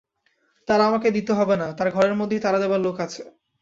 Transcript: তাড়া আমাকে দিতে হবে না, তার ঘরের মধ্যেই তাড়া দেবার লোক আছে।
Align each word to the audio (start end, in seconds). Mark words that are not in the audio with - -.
তাড়া 0.67 0.83
আমাকে 0.87 1.07
দিতে 1.11 1.31
হবে 1.33 1.55
না, 1.57 1.67
তার 1.77 1.87
ঘরের 1.91 2.15
মধ্যেই 2.15 2.43
তাড়া 2.45 2.59
দেবার 2.59 2.79
লোক 2.79 2.97
আছে। 2.99 3.23